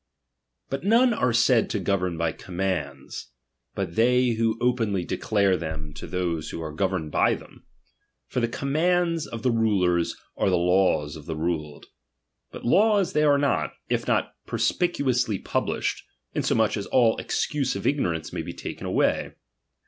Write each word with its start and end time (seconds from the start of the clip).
But 0.71 0.83
none 0.83 1.13
are 1.13 1.31
said 1.31 1.69
to 1.69 1.79
govern 1.79 2.17
hy 2.19 2.31
commands, 2.31 3.27
The 3.75 3.83
''iai<4 3.83 3.85
but 3.89 3.95
they 3.95 4.29
who 4.29 4.57
openly 4.59 5.05
declare 5.05 5.55
them 5.55 5.93
to 5.93 6.07
those 6.07 6.49
who 6.49 6.57
resio,,, 6.57 6.61
r^v^i 6.61 6.65
are 6.73 6.75
governed 6.75 7.11
by 7.11 7.35
them. 7.35 7.67
For 8.27 8.39
the 8.39 8.47
commands 8.47 9.27
of 9.27 9.43
the*""*' 9.43 9.51
^'"^"^ 9.51 9.55
rulers, 9.59 10.17
are 10.35 10.49
the 10.49 10.57
laws 10.57 11.15
of 11.15 11.27
the 11.27 11.35
ruled; 11.35 11.85
but 12.49 12.65
laws] 12.65 13.13
they 13.13 13.21
are 13.21 13.37
not, 13.37 13.73
if 13.89 14.07
not 14.07 14.33
perspicuously 14.47 15.37
published, 15.37 16.03
insomuch 16.33 16.77
as 16.77 16.87
all 16.87 17.15
excuse 17.19 17.75
of 17.75 17.83
iguorance 17.85 18.33
may 18.33 18.41
be 18.41 18.53
taken 18.53 18.87
away. 18.87 19.35